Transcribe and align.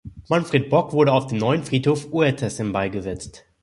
Manfred 0.31 0.67
Bock 0.71 0.93
wurde 0.93 1.11
auf 1.13 1.27
dem 1.27 1.37
Neuen 1.37 1.61
Friedhof 1.63 2.11
Uetersen 2.11 2.71
beigesetzt. 2.71 3.45